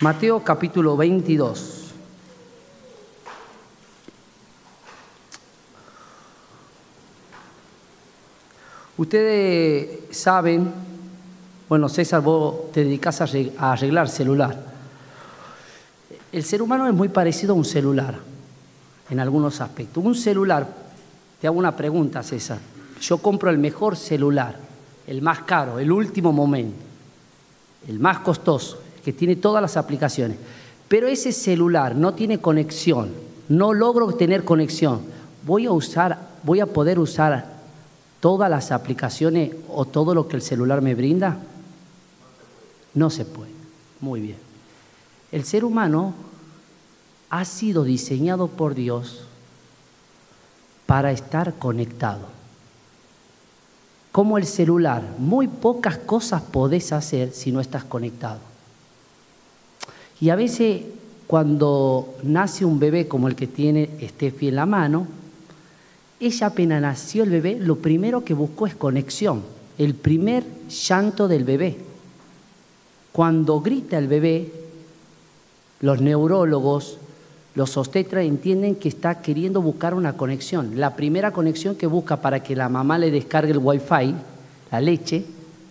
[0.00, 1.84] Mateo capítulo 22.
[8.98, 10.70] Ustedes saben,
[11.66, 14.62] bueno, César, vos te dedicas a arreglar celular.
[16.30, 18.18] El ser humano es muy parecido a un celular
[19.08, 20.04] en algunos aspectos.
[20.04, 20.68] Un celular,
[21.40, 22.58] te hago una pregunta, César.
[23.00, 24.58] Yo compro el mejor celular,
[25.06, 26.76] el más caro, el último momento,
[27.88, 30.36] el más costoso, que tiene todas las aplicaciones.
[30.88, 33.12] Pero ese celular no tiene conexión,
[33.48, 35.02] no logro tener conexión.
[35.46, 37.46] Voy a usar, voy a poder usar
[38.18, 41.38] todas las aplicaciones o todo lo que el celular me brinda?
[42.94, 43.52] No se puede.
[44.00, 44.38] Muy bien.
[45.30, 46.12] El ser humano
[47.30, 49.22] ha sido diseñado por Dios
[50.84, 52.26] para estar conectado.
[54.10, 58.55] Como el celular, muy pocas cosas podés hacer si no estás conectado.
[60.20, 60.82] Y a veces
[61.26, 65.06] cuando nace un bebé como el que tiene Steffi en la mano,
[66.20, 69.42] ella apenas nació el bebé, lo primero que buscó es conexión,
[69.76, 71.76] el primer llanto del bebé.
[73.12, 74.50] Cuando grita el bebé,
[75.80, 76.98] los neurólogos,
[77.54, 80.78] los obstetras entienden que está queriendo buscar una conexión.
[80.78, 84.14] La primera conexión que busca para que la mamá le descargue el wifi,
[84.70, 85.24] la leche,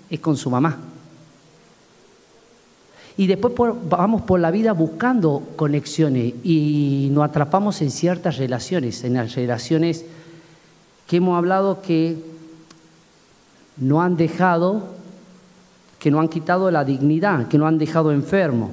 [0.10, 0.80] es con su mamá.
[3.18, 3.54] Y después
[3.90, 10.06] vamos por la vida buscando conexiones y nos atrapamos en ciertas relaciones, en las relaciones
[11.08, 12.18] que hemos hablado que
[13.78, 14.84] no han dejado,
[16.00, 18.72] que no han quitado la dignidad, que no han dejado enfermo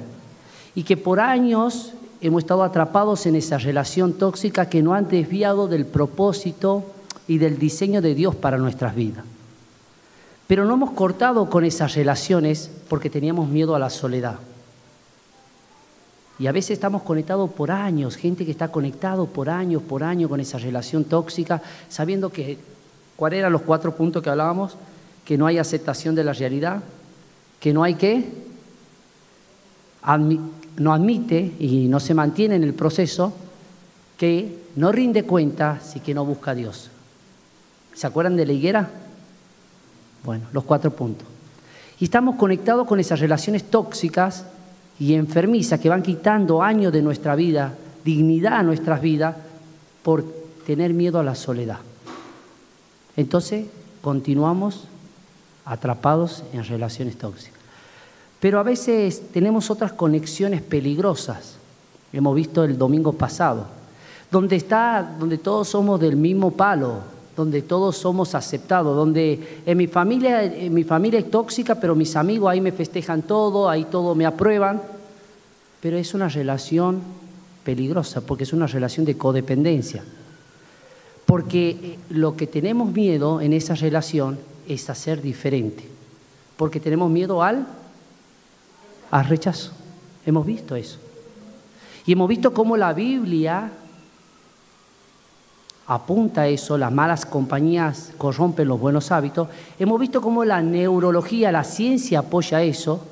[0.75, 5.67] y que por años hemos estado atrapados en esa relación tóxica que no han desviado
[5.67, 6.83] del propósito
[7.27, 9.23] y del diseño de Dios para nuestras vidas.
[10.47, 14.39] Pero no hemos cortado con esas relaciones porque teníamos miedo a la soledad.
[16.39, 20.29] Y a veces estamos conectados por años, gente que está conectado por años, por años
[20.29, 22.57] con esa relación tóxica, sabiendo que,
[23.15, 24.75] ¿cuáles eran los cuatro puntos que hablábamos?
[25.23, 26.81] Que no hay aceptación de la realidad,
[27.59, 28.29] que no hay qué,
[30.77, 33.31] no admite y no se mantiene en el proceso,
[34.17, 36.89] que no rinde cuenta si que no busca a Dios.
[37.93, 38.89] ¿Se acuerdan de la higuera?
[40.23, 41.27] Bueno, los cuatro puntos.
[41.99, 44.45] Y estamos conectados con esas relaciones tóxicas
[44.99, 47.73] y enfermiza que van quitando años de nuestra vida,
[48.03, 49.35] dignidad a nuestras vidas,
[50.01, 50.23] por
[50.65, 51.79] tener miedo a la soledad.
[53.15, 53.65] Entonces,
[54.01, 54.85] continuamos
[55.65, 57.59] atrapados en relaciones tóxicas.
[58.39, 61.55] Pero a veces tenemos otras conexiones peligrosas.
[62.11, 63.67] Hemos visto el domingo pasado,
[64.29, 66.99] donde está, donde todos somos del mismo palo,
[67.35, 72.15] donde todos somos aceptados, donde en mi familia, en mi familia es tóxica, pero mis
[72.15, 74.81] amigos ahí me festejan todo, ahí todo me aprueban,
[75.81, 77.01] pero es una relación
[77.63, 80.03] peligrosa porque es una relación de codependencia.
[81.25, 85.83] Porque eh, lo que tenemos miedo en esa relación es a ser diferente,
[86.57, 87.65] porque tenemos miedo al,
[89.09, 89.71] al rechazo.
[90.25, 90.99] Hemos visto eso.
[92.05, 93.71] Y hemos visto cómo la Biblia
[95.87, 99.49] apunta a eso, las malas compañías corrompen los buenos hábitos.
[99.79, 103.03] Hemos visto cómo la neurología, la ciencia apoya eso,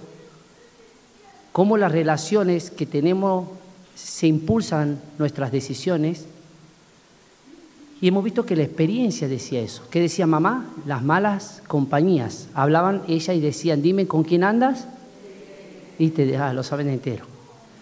[1.52, 3.48] cómo las relaciones que tenemos
[3.96, 6.26] se impulsan nuestras decisiones.
[8.00, 9.84] Y hemos visto que la experiencia decía eso.
[9.92, 10.72] ¿Qué decía mamá?
[10.88, 12.48] Las malas compañías.
[12.56, 14.88] Hablaban ella y decían, dime con quién andas.
[16.00, 17.31] Y te ah, lo saben entero.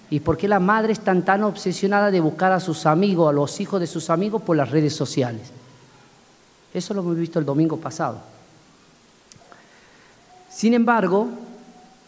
[0.09, 3.33] ¿Y por qué la madre es tan, tan obsesionada de buscar a sus amigos, a
[3.33, 5.51] los hijos de sus amigos por las redes sociales?
[6.73, 8.19] Eso lo hemos visto el domingo pasado.
[10.49, 11.27] Sin embargo,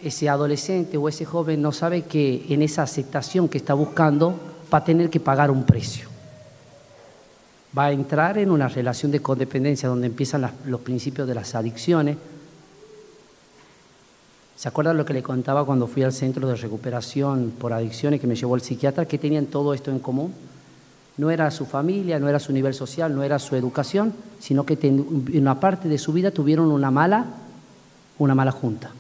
[0.01, 4.39] ese adolescente o ese joven no sabe que en esa aceptación que está buscando
[4.73, 6.09] va a tener que pagar un precio.
[7.78, 12.18] Va a entrar en una relación de codependencia donde empiezan los principios de las adicciones,
[14.61, 18.27] ¿Se acuerdan lo que le contaba cuando fui al centro de recuperación por adicciones que
[18.27, 19.07] me llevó el psiquiatra?
[19.07, 20.31] que tenían todo esto en común?
[21.18, 24.77] No era su familia, no era su nivel social, no era su educación, sino que
[24.83, 27.25] en una parte de su vida tuvieron una mala,
[28.19, 28.91] una mala junta.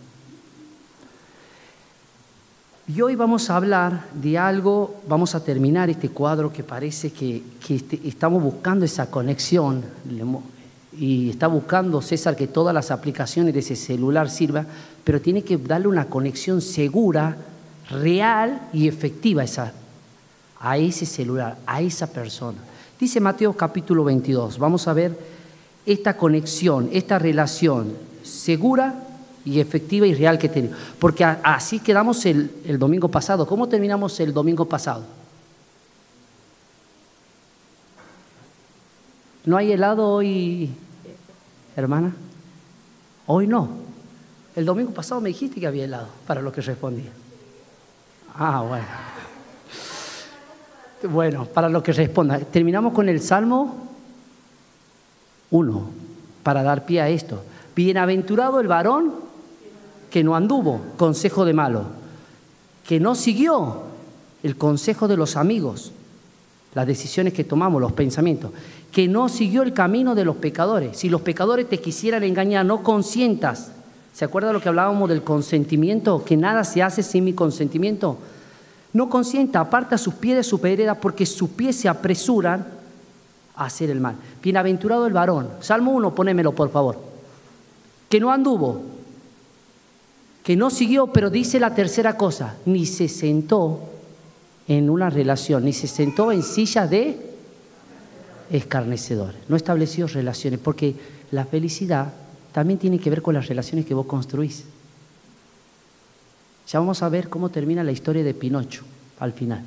[2.87, 7.43] Y hoy vamos a hablar de algo, vamos a terminar este cuadro que parece que,
[7.69, 9.83] este, estamos buscando esa conexión
[10.97, 14.67] y está buscando César que todas las aplicaciones de ese celular sirvan,
[15.03, 17.37] pero tiene que darle una conexión segura,
[17.89, 19.73] real y efectiva a, esa,
[20.75, 22.57] ese celular, a esa persona.
[22.99, 25.17] Dice Mateo capítulo 22, vamos a ver
[25.85, 27.93] esta conexión, esta relación
[28.23, 28.95] segura
[29.43, 30.77] y efectiva y real que tenemos.
[30.99, 33.47] Porque así quedamos el domingo pasado.
[33.47, 35.03] ¿Cómo terminamos el domingo pasado?
[39.45, 40.69] ¿No hay helado hoy,
[41.75, 42.13] hermana?
[43.25, 43.69] Hoy no.
[44.55, 47.05] El domingo pasado me dijiste que había helado, para lo que respondí.
[48.35, 48.85] Ah, bueno.
[51.11, 52.37] Bueno, para lo que responda.
[52.37, 53.87] Terminamos con el Salmo
[55.49, 55.89] 1,
[56.43, 57.43] para dar pie a esto.
[57.75, 59.13] Bienaventurado el varón
[60.11, 61.85] que no anduvo consejo de malo,
[62.85, 63.83] que no siguió
[64.43, 65.93] el consejo de los amigos,
[66.73, 68.51] las decisiones que tomamos, los pensamientos,
[68.91, 70.97] que no siguió el camino de los pecadores.
[70.97, 73.71] Si los pecadores te quisieran engañar, no consientas.
[74.13, 76.23] ¿Se acuerda lo que hablábamos del consentimiento?
[76.23, 78.17] Que nada se hace sin mi consentimiento.
[78.93, 82.67] No consienta, aparta sus pies de su pereda porque sus pies se apresuran
[83.55, 84.15] a hacer el mal.
[84.41, 85.49] Bienaventurado el varón.
[85.61, 86.97] Salmo 1, ponémelo por favor.
[88.09, 88.81] Que no anduvo,
[90.43, 93.90] que no siguió, pero dice la tercera cosa, ni se sentó
[94.67, 97.17] en una relación, ni se sentó en sillas de
[98.51, 99.39] escarnecedores.
[99.47, 100.95] No estableció relaciones, porque
[101.31, 102.13] la felicidad
[102.51, 104.65] también tiene que ver con las relaciones que vos construís.
[106.67, 108.83] Ya vamos a ver cómo termina la historia de Pinocho
[109.19, 109.63] al final.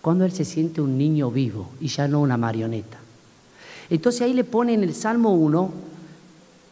[0.00, 2.98] Cuando él se siente un niño vivo y ya no una marioneta.
[3.90, 5.72] Entonces ahí le pone en el Salmo 1,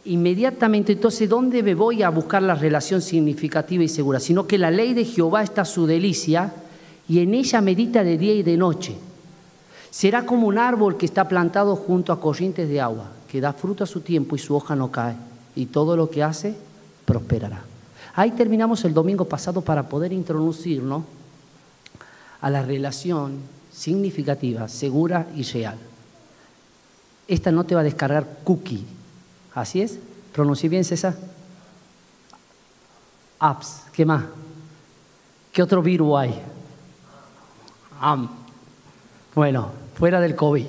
[0.05, 4.19] inmediatamente, entonces, ¿dónde me voy a buscar la relación significativa y segura?
[4.19, 6.53] Sino que la ley de Jehová está su delicia
[7.07, 8.95] y en ella medita de día y de noche.
[9.89, 13.83] Será como un árbol que está plantado junto a corrientes de agua, que da fruto
[13.83, 15.15] a su tiempo y su hoja no cae,
[15.55, 16.55] y todo lo que hace
[17.05, 17.63] prosperará.
[18.15, 21.03] Ahí terminamos el domingo pasado para poder introducirnos
[22.41, 23.39] a la relación
[23.71, 25.77] significativa, segura y real.
[27.27, 28.85] Esta no te va a descargar cookie,
[29.53, 29.99] ¿así es?
[30.31, 31.15] ¿Pronuncié bien, César?
[33.39, 34.25] Apps, ¿qué más?
[35.51, 36.41] ¿Qué otro virus hay?
[39.33, 40.65] Bueno, fuera del COVID.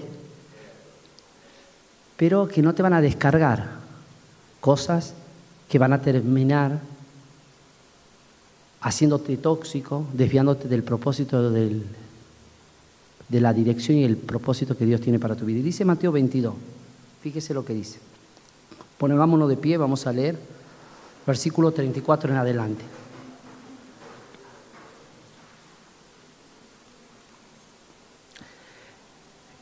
[2.17, 3.69] Pero que no te van a descargar
[4.61, 5.15] cosas
[5.69, 6.81] que van a terminar
[8.81, 11.85] haciéndote tóxico, desviándote del propósito del,
[13.29, 15.59] de la dirección y el propósito que Dios tiene para tu vida.
[15.59, 16.55] Y dice Mateo 22,
[17.23, 17.99] fíjese lo que dice.
[18.99, 20.39] Pongámonos de pie, vamos a leer
[21.27, 22.85] versículo 34 en adelante.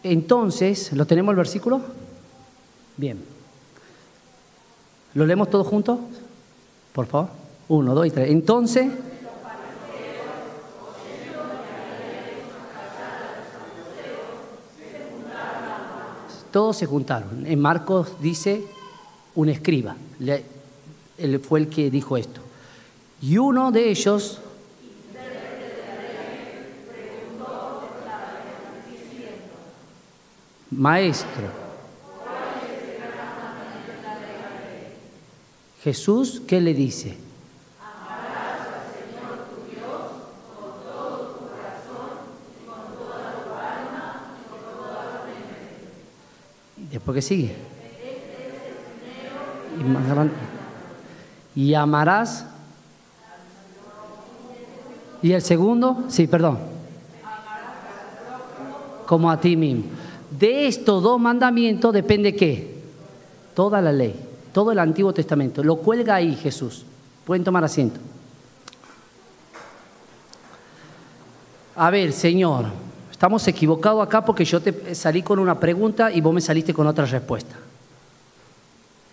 [0.05, 1.81] Entonces, ¿lo tenemos el versículo?
[2.99, 3.19] Bien.
[5.15, 5.99] ¿Lo leemos todos juntos?
[6.93, 7.31] Por favor.
[7.69, 8.31] Uno, dos y tres.
[8.31, 8.93] Entonces...
[16.53, 17.47] Todos se juntaron.
[17.47, 18.65] En Marcos dice
[19.35, 19.97] un escriba.
[21.43, 22.43] Fue el que dijo esto.
[23.23, 24.45] Y uno de ellos Maestro.
[25.11, 26.73] Jesús, ¿qué le dice?
[26.73, 28.41] Amarás al Señor tu Dios con todo tu corazón
[28.93, 29.23] y con toda
[30.59, 30.64] tu alma y
[44.49, 45.61] con toda tu mente.
[46.79, 47.55] ¿Y después qué sigue?
[49.79, 50.03] Y, más
[51.55, 52.47] y amarás.
[55.23, 56.05] ¿Y el segundo?
[56.09, 56.59] Sí, perdón.
[59.07, 60.04] Como a ti mismo.
[60.31, 62.75] De estos dos mandamientos depende qué?
[63.55, 64.15] Toda la ley,
[64.53, 65.63] todo el Antiguo Testamento.
[65.63, 66.85] Lo cuelga ahí Jesús.
[67.25, 68.01] Pueden tomar asiento.
[71.77, 72.67] A ver, Señor,
[73.11, 76.87] estamos equivocados acá porque yo te salí con una pregunta y vos me saliste con
[76.87, 77.57] otra respuesta.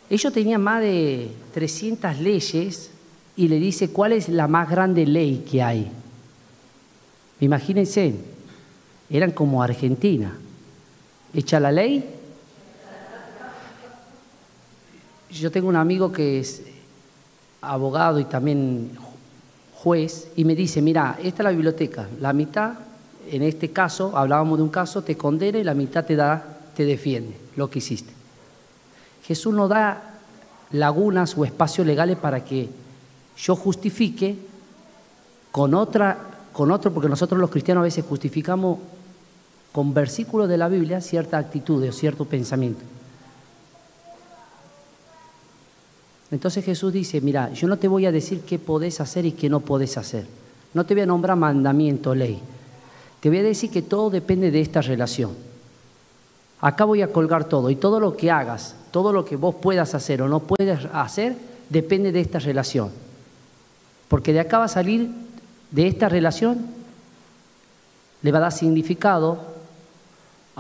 [0.10, 2.92] Ellos tenían más de 300 leyes
[3.36, 5.90] y le dice cuál es la más grande ley que hay.
[7.40, 8.14] Imagínense,
[9.10, 10.38] eran como Argentina
[11.34, 12.04] ¿Echa la ley?
[15.30, 16.62] Yo tengo un amigo que es
[17.62, 18.92] abogado y también
[19.76, 22.74] juez y me dice, mira, esta es la biblioteca, la mitad,
[23.30, 26.44] en este caso, hablábamos de un caso, te condena y la mitad te da,
[26.76, 28.12] te defiende lo que hiciste.
[29.24, 30.20] Jesús no da
[30.72, 32.70] lagunas o espacios legales para que
[33.38, 34.36] yo justifique
[35.52, 36.18] con otra,
[36.52, 38.80] con otro, porque nosotros los cristianos a veces justificamos
[39.72, 42.82] con versículos de la Biblia cierta actitud o cierto pensamiento.
[46.32, 49.50] Entonces Jesús dice, mira, yo no te voy a decir qué podés hacer y qué
[49.50, 50.26] no podés hacer.
[50.74, 52.40] No te voy a nombrar mandamiento, ley.
[53.20, 55.32] Te voy a decir que todo depende de esta relación.
[56.62, 59.94] Acá voy a colgar todo y todo lo que hagas, todo lo que vos puedas
[59.94, 61.36] hacer o no puedas hacer,
[61.70, 62.92] depende de esta relación.
[64.08, 65.10] Porque de acá va a salir,
[65.72, 66.66] de esta relación,
[68.22, 69.51] le va a dar significado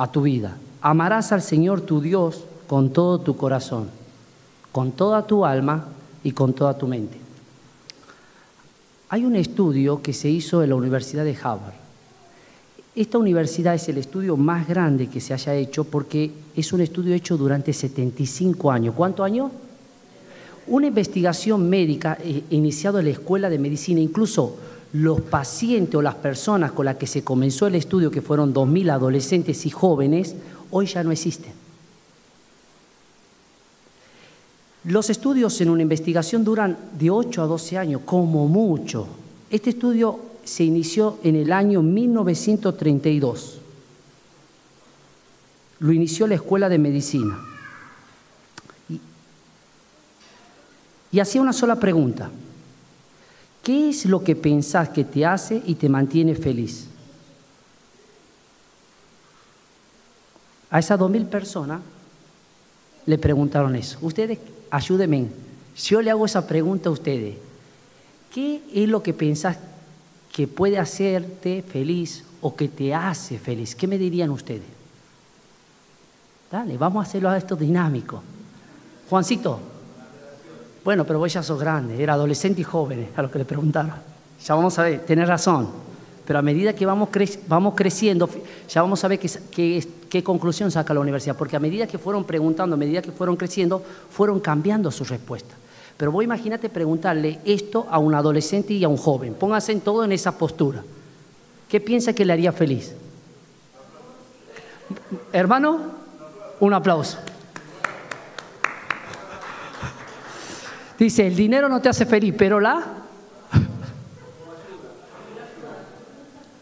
[0.01, 0.57] a tu vida.
[0.81, 3.87] Amarás al Señor tu Dios con todo tu corazón,
[4.71, 5.89] con toda tu alma
[6.23, 7.19] y con toda tu mente.
[9.09, 11.75] Hay un estudio que se hizo en la Universidad de Harvard.
[12.95, 17.13] Esta universidad es el estudio más grande que se haya hecho porque es un estudio
[17.13, 18.95] hecho durante 75 años.
[18.95, 19.51] ¿Cuántos años?
[20.65, 24.55] Una investigación médica eh, iniciada en la Escuela de Medicina, incluso
[24.93, 28.91] los pacientes o las personas con las que se comenzó el estudio, que fueron 2.000
[28.91, 30.35] adolescentes y jóvenes,
[30.69, 31.53] hoy ya no existen.
[34.83, 39.07] Los estudios en una investigación duran de 8 a 12 años, como mucho.
[39.49, 43.59] Este estudio se inició en el año 1932.
[45.79, 47.39] Lo inició la Escuela de Medicina.
[48.89, 48.99] Y,
[51.11, 52.29] y hacía una sola pregunta.
[53.63, 56.87] ¿Qué es lo que pensás que te hace y te mantiene feliz?
[60.71, 61.81] A esas dos mil personas
[63.05, 63.99] le preguntaron eso.
[64.01, 64.39] Ustedes,
[64.69, 65.27] ayúdenme.
[65.75, 67.35] Si yo le hago esa pregunta a ustedes,
[68.33, 69.57] ¿qué es lo que pensás
[70.31, 73.75] que puede hacerte feliz o que te hace feliz?
[73.75, 74.81] ¿Qué me dirían ustedes?
[76.51, 78.21] Dale, vamos a hacerlo a esto dinámico.
[79.09, 79.59] Juancito,
[80.83, 83.93] bueno, pero vos ya sos grande, era adolescente y joven, a lo que le preguntaron.
[84.43, 85.69] Ya vamos a ver, tenés razón.
[86.25, 87.09] Pero a medida que vamos,
[87.75, 88.29] creciendo,
[88.69, 91.35] ya vamos a ver qué, qué, conclusión saca la universidad.
[91.35, 95.55] Porque a medida que fueron preguntando, a medida que fueron creciendo, fueron cambiando su respuesta.
[95.97, 99.33] Pero vos imagínate preguntarle esto a un adolescente y a un joven.
[99.33, 100.83] Pónganse en todo en esa postura.
[101.67, 102.95] ¿Qué piensa que le haría feliz?
[105.31, 105.79] Hermano,
[106.59, 107.17] un aplauso.
[111.01, 112.79] Dice, el dinero no te hace feliz, pero la...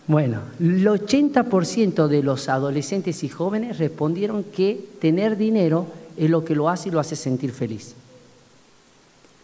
[0.07, 6.55] Bueno, el 80% de los adolescentes y jóvenes respondieron que tener dinero es lo que
[6.55, 7.95] lo hace y lo hace sentir feliz.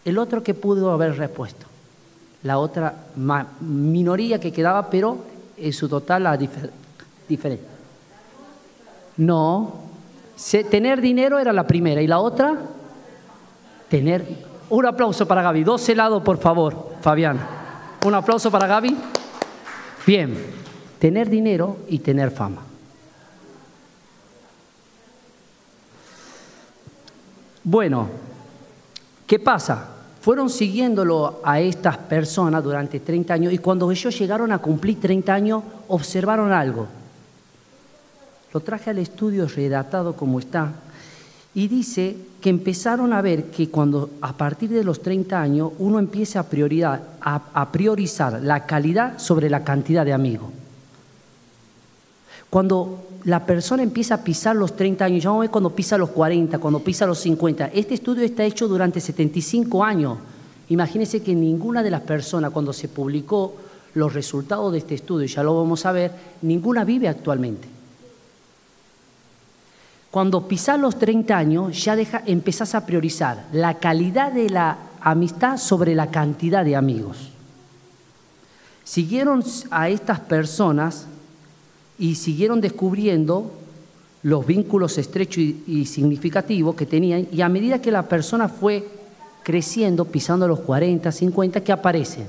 [0.06, 1.66] El otro que pudo haber respuesto,
[2.42, 2.94] la otra
[3.60, 5.18] minoría que quedaba, pero
[5.58, 6.38] en su total la
[7.28, 7.66] diferente.
[9.18, 9.74] No,
[10.70, 12.56] tener dinero era la primera y la otra,
[13.90, 15.64] tener un aplauso para Gaby.
[15.64, 17.38] Dos helados, por favor, Fabián.
[18.04, 18.96] Un aplauso para Gaby.
[20.06, 20.36] Bien,
[20.98, 22.62] tener dinero y tener fama.
[27.64, 28.08] Bueno,
[29.26, 29.88] ¿qué pasa?
[30.20, 35.34] Fueron siguiéndolo a estas personas durante 30 años y cuando ellos llegaron a cumplir 30
[35.34, 36.86] años observaron algo.
[38.52, 40.72] Lo traje al estudio redactado como está
[41.56, 45.98] y dice que empezaron a ver que cuando a partir de los 30 años uno
[45.98, 50.50] empieza a, a, priorizar la calidad sobre la cantidad de amigos.
[52.50, 55.96] Cuando la persona empieza a pisar los 30 años, ya vamos a ver cuando pisa
[55.96, 57.68] los 40, cuando pisa los 50.
[57.68, 60.18] Este estudio está hecho durante 75 años.
[60.68, 63.54] Imagínense que ninguna de las personas, cuando se publicó
[63.94, 67.75] los resultados de este estudio, ya lo vamos a ver, ninguna vive actualmente.
[70.10, 75.58] Cuando pisás los 30 años, ya deja, empezás a priorizar la calidad de la amistad
[75.58, 77.30] sobre la cantidad de amigos.
[78.84, 81.06] Siguieron a estas personas
[81.98, 83.52] y siguieron descubriendo
[84.22, 88.88] los vínculos estrechos y, significativos que tenían y a medida que la persona fue
[89.42, 92.26] creciendo, pisando los 40, 50, ¿qué aparecen?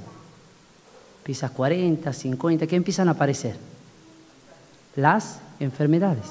[1.24, 3.56] Pisas 40, 50, ¿qué empiezan a aparecer?
[4.96, 6.26] Las enfermedades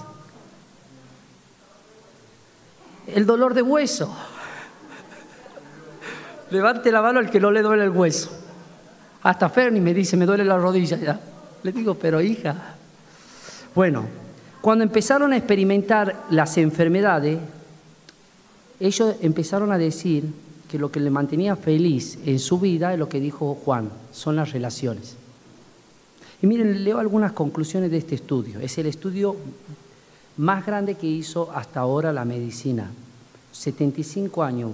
[3.06, 4.14] el dolor de hueso.
[6.50, 8.30] Levante la mano al que no le duele el hueso.
[9.22, 11.20] Hasta Ferni me dice, me duele la rodilla ya.
[11.62, 12.76] Le digo, pero hija.
[13.74, 14.06] Bueno,
[14.60, 17.38] cuando empezaron a experimentar las enfermedades,
[18.78, 20.24] ellos empezaron a decir
[20.68, 24.36] que lo que le mantenía feliz en su vida es lo que dijo Juan, son
[24.36, 25.16] las relaciones.
[26.42, 28.60] Y miren, leo algunas conclusiones de este estudio.
[28.60, 29.36] Es el estudio
[30.36, 32.90] más grande que hizo hasta ahora la medicina.
[33.52, 34.72] 75 años.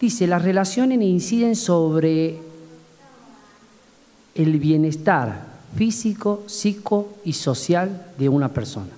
[0.00, 2.40] Dice, las relaciones inciden sobre
[4.34, 8.90] el bienestar físico, psico y social de una persona.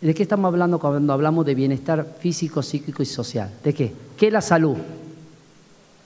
[0.00, 3.50] ¿De qué estamos hablando cuando hablamos de bienestar físico, psíquico y social?
[3.64, 3.92] ¿De qué?
[4.16, 4.76] ¿Qué es la salud?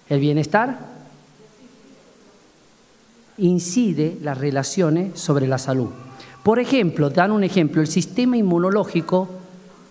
[0.08, 0.78] ¿El bienestar?
[3.38, 5.90] Incide las relaciones sobre la salud.
[6.42, 9.28] Por ejemplo, dan un ejemplo, el sistema inmunológico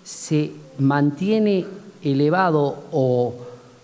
[0.04, 1.66] se mantiene
[2.02, 3.36] elevado o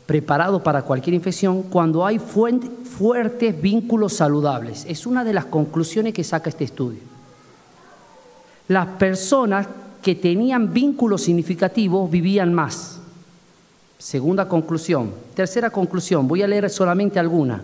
[0.06, 4.86] preparado para cualquier infección cuando hay fuertes vínculos saludables.
[4.88, 7.02] Es una de las conclusiones que saca este estudio.
[8.68, 9.68] Las personas
[10.02, 13.00] que tenían vínculos significativos vivían más.
[13.98, 15.12] Segunda conclusión.
[15.36, 17.62] Tercera conclusión, voy a leer solamente alguna.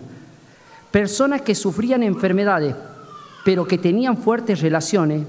[0.90, 2.74] Personas que sufrían enfermedades,
[3.44, 5.24] pero que tenían fuertes relaciones,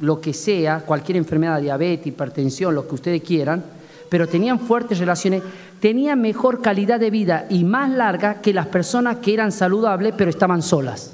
[0.00, 3.64] lo que sea, cualquier enfermedad, diabetes, hipertensión, lo que ustedes quieran,
[4.08, 5.42] pero tenían fuertes relaciones,
[5.80, 10.30] tenían mejor calidad de vida y más larga que las personas que eran saludables pero
[10.30, 11.12] estaban solas.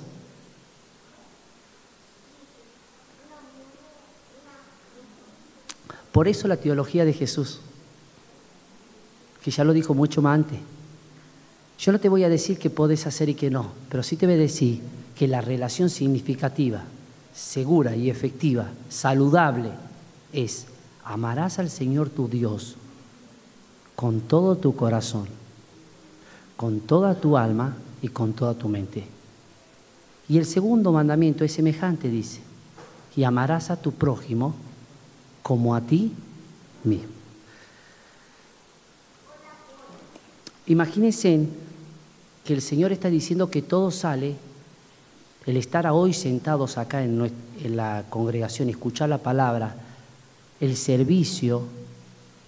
[6.12, 7.60] Por eso la teología de Jesús,
[9.44, 10.58] que ya lo dijo mucho más antes.
[11.78, 14.26] Yo no te voy a decir que podés hacer y que no, pero sí te
[14.26, 14.80] voy a decir
[15.18, 16.84] que la relación significativa,
[17.34, 19.70] segura y efectiva, saludable,
[20.32, 20.66] es
[21.02, 22.76] amarás al Señor tu Dios
[23.96, 25.26] con todo tu corazón,
[26.56, 29.06] con toda tu alma y con toda tu mente.
[30.28, 32.38] Y el segundo mandamiento es semejante, dice,
[33.16, 34.54] y amarás a tu prójimo
[35.42, 36.12] como a ti
[36.84, 37.08] mismo.
[40.66, 41.48] Imagínense
[42.44, 44.36] que el Señor está diciendo que todo sale,
[45.48, 47.32] el estar hoy sentados acá en,
[47.74, 49.76] la congregación, escuchar la palabra,
[50.60, 51.62] el servicio,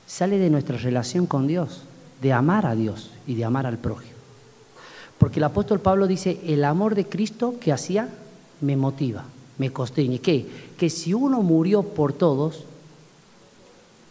[0.07, 1.81] sale de nuestra relación con Dios,
[2.21, 4.19] de amar a Dios y de amar al prójimo.
[5.17, 8.11] Porque el apóstol Pablo dice, el amor de Cristo que hacía
[8.61, 9.25] me motiva,
[9.57, 10.19] me constriñe.
[10.19, 10.47] ¿Qué?
[10.77, 12.65] Que si uno murió por todos,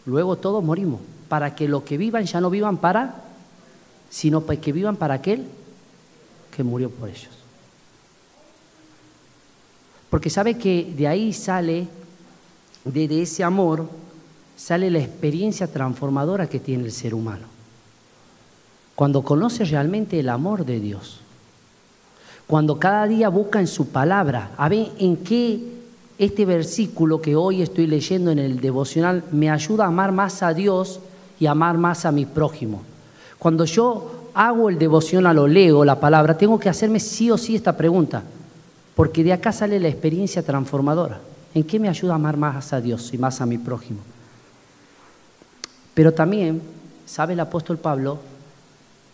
[0.08, 3.22] luego todos morimos, para que los que vivan ya no vivan para,
[4.10, 5.46] sino para que vivan para aquel
[6.50, 7.38] que murió por ellos.
[10.10, 11.88] Porque sabe que de ahí sale,
[12.84, 13.88] de ese amor,
[14.56, 17.46] sale la experiencia transformadora que tiene el ser humano.
[18.96, 21.22] Cuando conoce realmente el amor de Dios.
[22.48, 25.80] Cuando cada día busca en su palabra, a ver en qué
[26.18, 30.54] este versículo que hoy estoy leyendo en el devocional me ayuda a amar más a
[30.54, 31.00] Dios
[31.39, 32.82] y amar más a mi prójimo.
[33.38, 37.56] Cuando yo hago el devocional o leo la palabra, tengo que hacerme sí o sí
[37.56, 38.24] esta pregunta,
[38.99, 41.21] porque de acá sale la experiencia transformadora.
[41.53, 44.01] ¿En qué me ayuda a amar más a Dios y más a mi prójimo?
[45.93, 46.62] Pero también
[47.05, 48.19] sabe el apóstol Pablo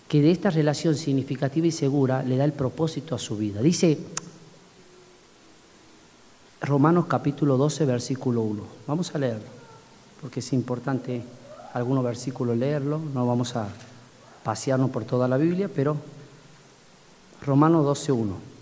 [0.07, 3.61] que de esta relación significativa y segura le da el propósito a su vida.
[3.61, 3.99] Dice
[6.61, 8.63] Romanos capítulo 12, versículo 1.
[8.87, 9.45] Vamos a leerlo,
[10.19, 11.21] porque es importante
[11.75, 13.67] algunos versículos leerlo, no vamos a
[14.43, 15.95] pasearnos por toda la Biblia, pero
[17.45, 18.54] Romanos 12, 1.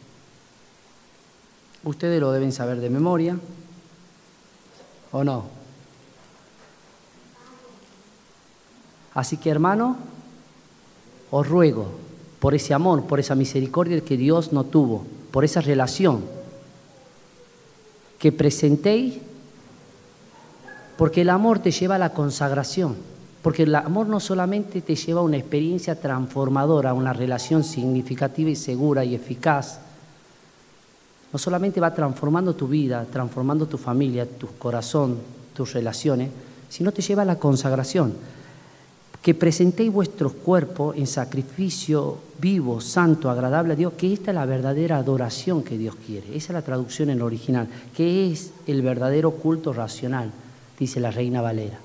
[1.84, 3.38] Ustedes lo deben saber de memoria,
[5.12, 5.46] ¿o no?
[9.14, 9.98] Así que hermano,
[11.30, 11.88] os ruego
[12.40, 16.24] por ese amor, por esa misericordia que Dios no tuvo, por esa relación,
[18.18, 19.16] que presentéis,
[20.98, 22.96] porque el amor te lleva a la consagración,
[23.42, 28.50] porque el amor no solamente te lleva a una experiencia transformadora, a una relación significativa
[28.50, 29.80] y segura y eficaz,
[31.34, 35.18] no solamente va transformando tu vida, transformando tu familia, tu corazón,
[35.56, 36.30] tus relaciones,
[36.70, 38.14] sino te lleva a la consagración
[39.24, 44.46] que presentéis vuestros cuerpos en sacrificio vivo, santo, agradable a Dios, que esta es la
[44.46, 46.36] verdadera adoración que Dios quiere.
[46.36, 50.30] Esa es la traducción en el original, que es el verdadero culto racional,
[50.78, 51.80] dice la reina Valera.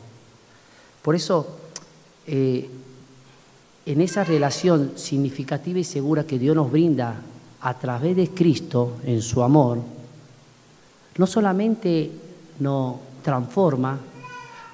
[1.00, 1.46] Por eso,
[2.26, 2.68] eh,
[3.86, 7.22] en esa relación significativa y segura que Dios nos brinda
[7.60, 9.78] a través de Cristo en su amor,
[11.16, 12.10] no solamente
[12.60, 13.98] nos transforma,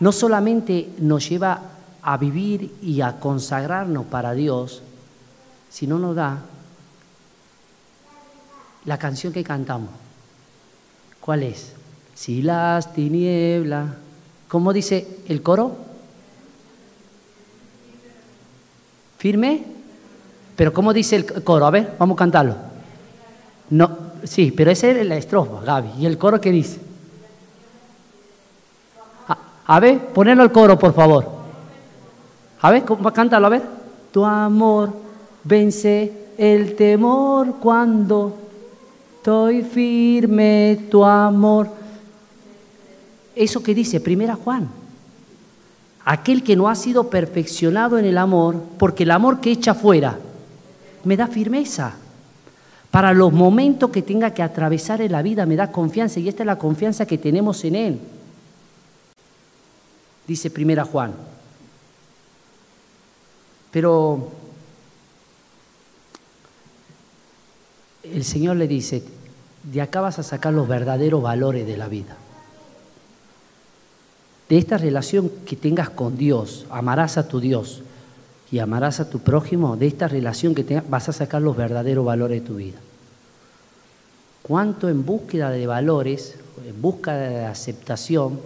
[0.00, 1.60] no solamente nos lleva
[2.02, 4.82] a vivir y a consagrarnos para Dios,
[5.70, 6.42] si no nos da
[8.84, 9.90] la canción que cantamos.
[11.20, 11.72] ¿Cuál es?
[12.14, 13.90] Si las tinieblas,
[14.46, 15.74] ¿cómo dice el coro?
[19.16, 19.64] ¿Firme?
[20.54, 21.66] Pero ¿cómo dice el coro?
[21.66, 22.73] A ver, vamos a cantarlo.
[23.70, 23.90] No,
[24.24, 25.90] sí, pero esa es la estrofa, Gaby.
[26.00, 26.78] ¿Y el coro qué dice?
[29.28, 31.26] A, a ver, ponelo al coro, por favor.
[32.60, 33.62] A ver, cántalo, a ver.
[34.12, 34.90] Tu amor
[35.42, 38.36] vence el temor cuando
[39.16, 41.68] estoy firme, tu amor.
[43.34, 44.68] Eso que dice Primera Juan.
[46.04, 50.18] Aquel que no ha sido perfeccionado en el amor, porque el amor que echa fuera
[51.04, 51.94] me da firmeza.
[52.94, 56.44] Para los momentos que tenga que atravesar en la vida me da confianza y esta
[56.44, 57.98] es la confianza que tenemos en Él.
[60.28, 61.12] Dice Primera Juan
[63.72, 64.30] Pero
[68.04, 69.02] el Señor le dice,
[69.64, 72.16] de acá vas a sacar los verdaderos valores de la vida.
[74.48, 77.82] De esta relación que tengas con Dios, amarás a tu Dios
[78.50, 82.04] y amarás a tu prójimo, de esta relación que tengas, vas a sacar los verdaderos
[82.04, 82.78] valores de tu vida.
[84.42, 88.40] Cuánto en búsqueda de valores, en busca de aceptación,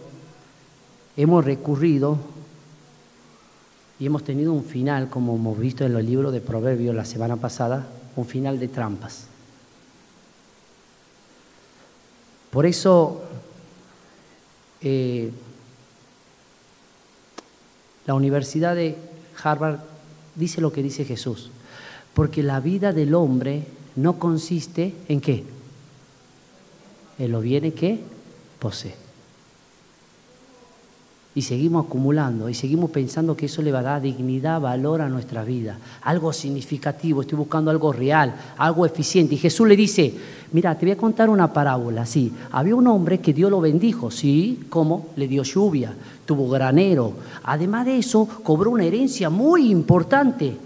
[1.16, 2.18] hemos recurrido
[3.98, 7.36] y hemos tenido un final, como hemos visto en los libros de Proverbios la semana
[7.36, 9.26] pasada, un final de trampas.
[12.50, 13.22] Por eso
[14.80, 15.30] eh,
[18.06, 18.96] la Universidad de
[19.42, 19.80] Harvard
[20.34, 21.50] dice lo que dice Jesús,
[22.14, 23.64] porque la vida del hombre
[23.96, 25.44] no consiste en qué,
[27.18, 28.00] en lo viene que
[28.58, 29.07] posee
[31.38, 35.08] y seguimos acumulando y seguimos pensando que eso le va a dar dignidad, valor a
[35.08, 39.36] nuestra vida, algo significativo, estoy buscando algo real, algo eficiente.
[39.36, 40.12] Y Jesús le dice,
[40.50, 44.10] mira, te voy a contar una parábola, sí, había un hombre que Dios lo bendijo,
[44.10, 45.10] sí, ¿cómo?
[45.14, 45.94] Le dio lluvia,
[46.26, 47.12] tuvo granero,
[47.44, 50.56] además de eso cobró una herencia muy importante.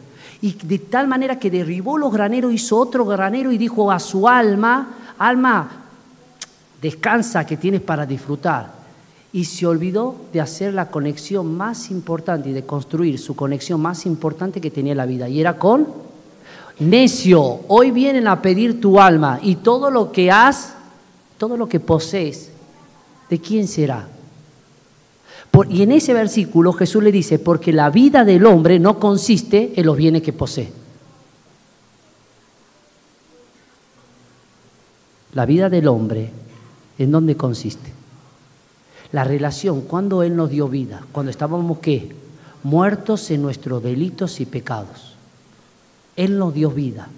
[0.40, 4.26] Y de tal manera que derribó los graneros, hizo otro granero y dijo a su
[4.26, 5.70] alma, alma,
[6.80, 8.81] descansa que tienes para disfrutar
[9.32, 14.04] y se olvidó de hacer la conexión más importante y de construir su conexión más
[14.04, 15.28] importante que tenía la vida.
[15.28, 15.86] Y era con
[16.78, 17.60] necio.
[17.68, 20.74] Hoy vienen a pedir tu alma y todo lo que has,
[21.38, 22.50] todo lo que posees,
[23.30, 24.08] ¿de quién será?
[25.68, 29.84] y en ese versículo Jesús le dice, porque la vida del hombre no consiste en
[29.84, 30.72] los bienes que posee.
[35.34, 36.30] La vida del hombre,
[36.98, 38.01] ¿en dónde consiste?
[39.12, 42.14] La relación, cuando Él nos dio vida, cuando estábamos qué?
[42.62, 45.14] Muertos en nuestros delitos y pecados.
[46.16, 47.08] Él nos dio vida.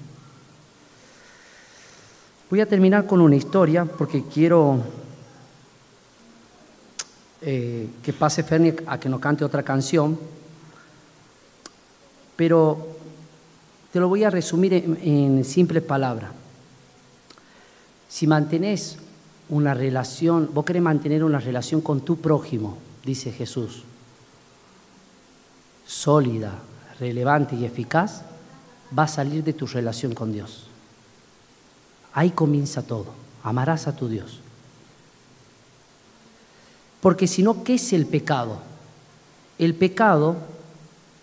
[2.50, 4.80] Voy a terminar con una historia porque quiero
[7.42, 10.18] eh, que pase Fernie a que nos cante otra canción,
[12.36, 12.88] pero
[13.92, 16.30] te lo voy a resumir en, en simples palabras.
[18.08, 18.98] Si mantenés
[19.48, 23.84] una relación, vos querés mantener una relación con tu prójimo, dice Jesús,
[25.86, 26.52] sólida,
[26.98, 28.22] relevante y eficaz,
[28.96, 30.66] va a salir de tu relación con Dios.
[32.12, 33.06] Ahí comienza todo.
[33.42, 34.38] Amarás a tu Dios.
[37.00, 38.58] Porque si no, ¿qué es el pecado?
[39.58, 40.36] El pecado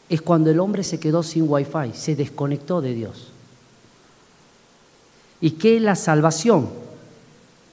[0.10, 3.32] es cuando el hombre se quedó sin wifi, se desconectó de Dios.
[5.40, 6.70] ¿Y qué es la salvación?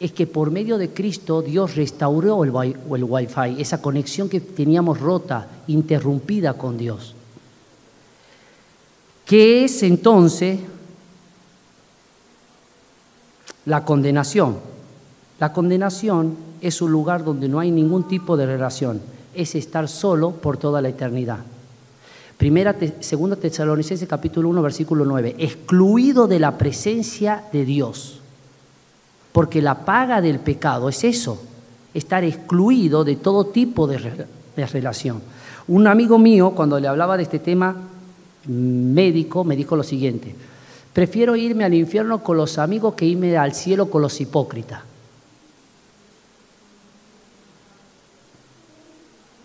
[0.01, 5.49] Es que por medio de Cristo Dios restauró el, Wi-Fi, esa conexión que teníamos rota,
[5.67, 7.15] interrumpida con Dios.
[9.27, 10.61] ¿Qué es entonces
[13.67, 14.59] la condenación?
[15.41, 19.01] La condenación es un lugar donde no hay ningún tipo de relación,
[19.35, 21.41] es estar solo por toda la eternidad.
[22.37, 28.18] Primera, segunda Tesalonicenses capítulo 1 versículo 9, excluido de la presencia de Dios
[29.39, 31.41] porque la paga del pecado es eso,
[31.95, 35.23] estar excluido de todo tipo de, relación.
[35.69, 37.77] Un amigo mío, cuando le hablaba de este tema
[38.49, 40.35] médico, me dijo lo siguiente,
[40.93, 44.83] prefiero irme al infierno con los amigos que irme al cielo con los hipócritas.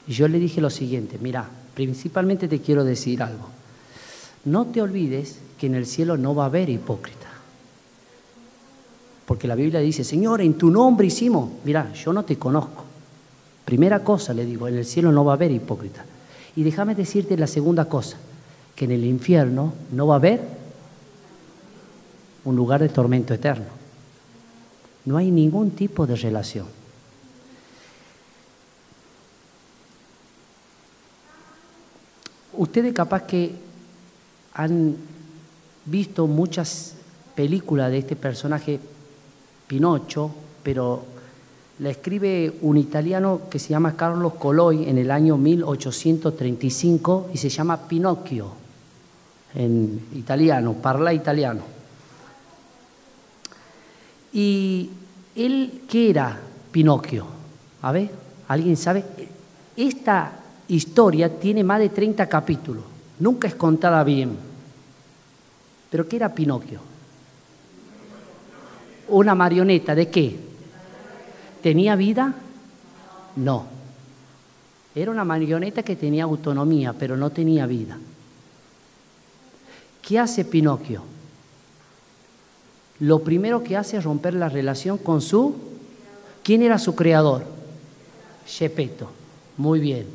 [0.07, 3.47] Y yo le dije lo siguiente, mira, principalmente te quiero decir algo.
[4.45, 7.22] No te olvides que en el cielo no va a haber hipócritas.
[9.25, 11.49] Porque la Biblia dice, Señor, en tu nombre hicimos.
[11.63, 12.83] Mira, yo no te conozco.
[13.65, 16.05] Primera cosa, le digo, en el cielo no va a haber hipócrita.
[16.55, 18.17] Y déjame decirte la segunda cosa,
[18.75, 20.41] que en el infierno no va a haber
[22.43, 23.67] un lugar de tormento eterno.
[25.05, 26.67] No hay ningún tipo de relación.
[32.53, 33.55] Ustedes capaz que
[34.53, 34.95] han
[35.85, 36.95] visto muchas
[37.35, 38.79] películas de este personaje
[39.73, 40.29] Pinocho,
[40.61, 41.03] pero
[41.79, 47.49] la escribe un italiano que se llama Carlos Coloi en el año 1835 y se
[47.49, 48.49] llama Pinocchio,
[49.55, 51.61] en italiano, parla italiano.
[54.31, 54.91] ¿Y
[55.35, 56.37] él qué era
[56.71, 57.25] Pinocchio?
[57.81, 58.11] A ver,
[58.49, 59.03] ¿alguien sabe?
[59.75, 60.33] Esta
[60.67, 62.83] historia tiene más de 30 capítulos,
[63.17, 64.37] nunca es contada bien.
[65.89, 66.92] ¿Pero qué era Pinocchio?
[69.07, 70.39] Una marioneta de qué?
[71.61, 72.33] ¿Tenía vida?
[73.35, 73.65] No.
[74.95, 77.97] Era una marioneta que tenía autonomía, pero no tenía vida.
[80.01, 81.03] ¿Qué hace Pinocchio?
[82.99, 85.55] Lo primero que hace es romper la relación con su...
[86.43, 87.45] ¿Quién era su creador?
[88.45, 89.09] Gepetto.
[89.57, 90.05] Muy bien.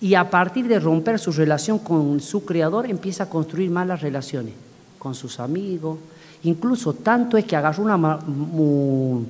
[0.00, 4.54] Y a partir de romper su relación con su creador empieza a construir malas relaciones
[4.98, 5.98] con sus amigos.
[6.44, 9.26] Incluso tanto es que agarró un,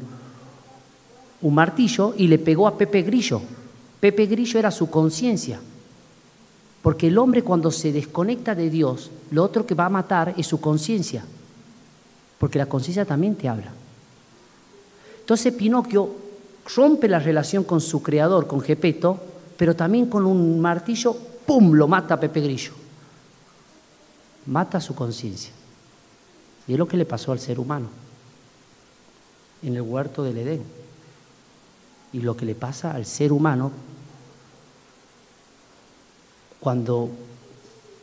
[1.43, 3.41] martillo y le pegó a Pepe Grillo.
[4.01, 5.61] Pepe Grillo era su conciencia.
[6.83, 10.47] Porque el hombre cuando se desconecta de Dios, lo otro que va a matar es
[10.47, 11.25] su conciencia.
[12.39, 13.73] Porque la conciencia también te habla.
[15.21, 16.11] Entonces Pinocchio
[16.77, 19.19] rompe la relación con su creador, con Gepeto,
[19.57, 22.73] pero también con un martillo, ¡pum!, lo mata a Pepe Grillo.
[24.47, 25.58] Mata su conciencia.
[26.69, 27.89] Y es lo que le pasó al ser humano
[29.63, 30.63] en el huerto del Edén.
[32.13, 33.73] Y lo que le pasa al ser humano
[36.61, 37.11] cuando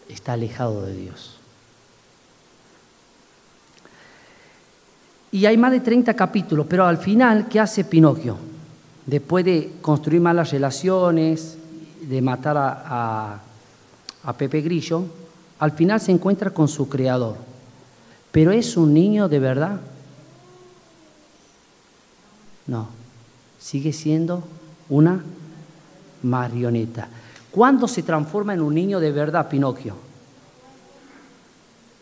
[0.09, 1.35] está alejado de Dios.
[5.31, 8.37] Y hay más de 30 capítulos, pero al final, ¿qué hace Pinocchio?
[9.05, 11.57] Después de construir malas relaciones,
[12.01, 13.41] de matar a,
[14.23, 15.03] a, Pepe Grillo,
[15.59, 17.35] al final se encuentra con su creador.
[18.35, 19.79] ¿Pero es un niño de verdad?
[22.67, 22.89] No,
[23.57, 24.43] sigue siendo
[24.89, 25.23] una
[26.21, 27.07] marioneta.
[27.49, 29.95] ¿Cuándo se transforma en un niño de verdad Pinocchio?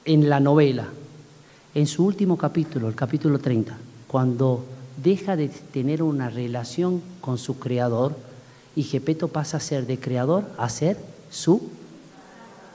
[0.06, 0.88] En la novela,
[1.76, 4.66] en su último capítulo, el capítulo 30, cuando
[5.04, 8.16] deja de tener una relación con su creador
[8.76, 10.98] y Gepeto pasa a ser de creador a ser
[11.30, 11.70] su,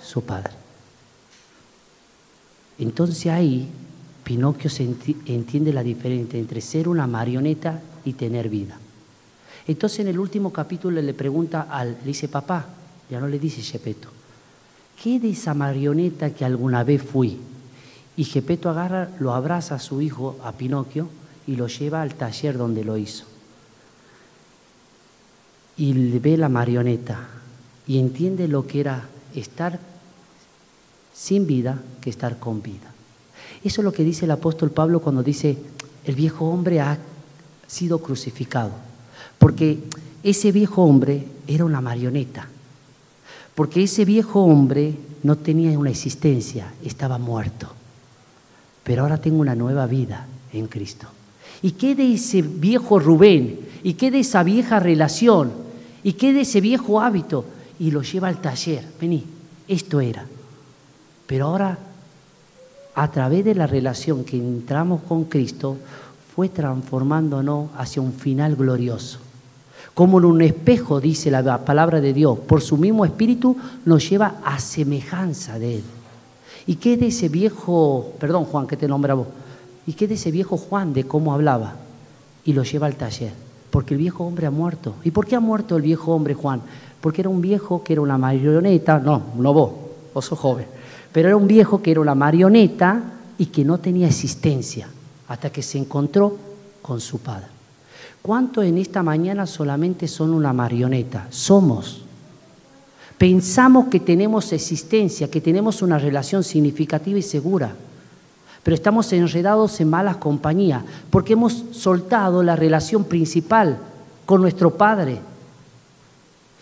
[0.01, 0.58] su padre.
[2.79, 3.69] Entonces ahí
[4.23, 4.71] Pinocchio
[5.27, 8.79] entiende la diferencia entre ser una marioneta y tener vida.
[9.67, 12.67] Entonces en el último capítulo le pregunta al, le dice, papá,
[13.11, 14.09] ya no le dice Gepetto,
[15.03, 17.39] ¿qué de esa marioneta que alguna vez fui?
[18.17, 21.09] Y Gepetto agarra, lo abraza a su hijo, a Pinocchio,
[21.47, 23.25] y lo lleva al taller donde lo hizo.
[25.77, 27.29] Y ve la marioneta
[27.87, 29.79] y entiende lo que era estar
[31.19, 32.93] sin vida que estar con vida.
[33.65, 35.59] Eso es lo que dice el apóstol Pablo cuando dice,
[36.05, 36.97] el viejo hombre ha
[37.67, 38.71] sido crucificado.
[39.37, 39.81] Porque
[40.23, 42.49] ese viejo hombre era una marioneta.
[43.57, 47.69] Porque ese viejo hombre no tenía una existencia, estaba muerto.
[48.85, 51.09] Pero ahora tengo una nueva vida en Cristo.
[51.63, 53.59] ¿Y qué de ese viejo Rubén?
[53.83, 55.51] ¿Y qué de esa vieja relación?
[56.05, 57.45] ¿Y qué de ese viejo hábito?
[57.81, 58.85] Y lo lleva al taller.
[59.01, 59.25] Vení,
[59.67, 60.25] esto era.
[61.29, 61.79] Pero ahora,
[62.97, 65.77] a través de la relación que entramos con Cristo,
[66.35, 69.21] fue transformándonos hacia un final glorioso
[69.99, 74.35] como en un espejo, dice la palabra de Dios, por su mismo espíritu nos lleva
[74.45, 75.85] a semejanza de Él.
[76.69, 79.27] ¿Y qué de ese viejo, perdón Juan, que te nombra vos,
[79.89, 81.75] y qué de ese viejo Juan de cómo hablaba?
[82.45, 83.33] Y lo lleva al taller,
[83.73, 84.95] porque el viejo hombre ha muerto.
[85.03, 86.63] ¿Y por qué ha muerto el viejo hombre Juan?
[87.01, 89.73] Porque era un viejo que era una marioneta, no, no vos,
[90.15, 90.67] vos sos joven,
[91.13, 93.03] pero era un viejo que era una marioneta
[93.39, 94.89] y que no tenía existencia
[95.29, 96.37] hasta que se encontró
[96.83, 97.47] con su padre.
[98.23, 101.27] ¿Cuántos en esta mañana solamente son una marioneta?
[101.31, 102.03] Somos.
[103.17, 107.75] Pensamos que tenemos existencia, que tenemos una relación significativa y segura,
[108.63, 113.79] pero estamos enredados en malas compañías porque hemos soltado la relación principal
[114.27, 115.21] con nuestro Padre.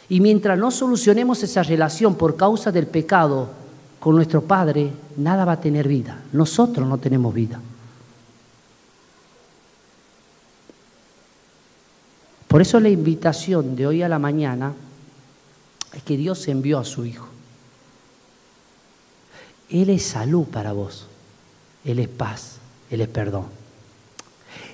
[0.08, 3.48] Y mientras no solucionemos esa relación por causa del pecado
[4.06, 6.22] con nuestro Padre, nada va a tener vida.
[6.32, 7.60] Nosotros no tenemos vida.
[12.46, 14.74] Por eso la invitación de hoy a la mañana
[15.92, 17.26] es que Dios envió a su Hijo.
[19.70, 21.08] Él es salud para vos,
[21.84, 22.58] Él es paz,
[22.90, 23.46] Él es perdón.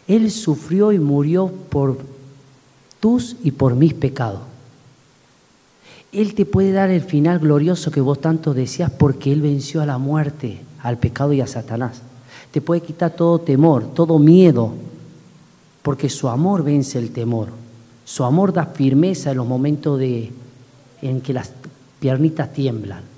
[0.07, 1.97] Él sufrió y murió por
[3.01, 4.52] tus y por mis pecados.
[6.13, 9.87] Él te puede dar el final glorioso que vos tanto deseas porque Él venció a
[9.87, 12.03] la muerte, al pecado y a Satanás.
[12.51, 14.75] Te puede quitar todo temor, todo miedo,
[15.83, 17.49] porque su amor vence el temor.
[18.05, 20.31] Su amor da firmeza en los momentos de,
[21.01, 21.51] en que las
[21.99, 23.12] piernitas tiemblan.